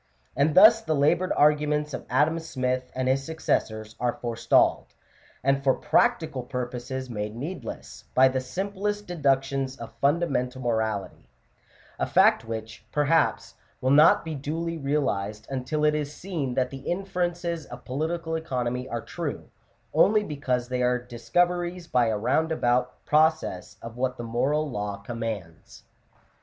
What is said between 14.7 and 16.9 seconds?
realized until it is seen that the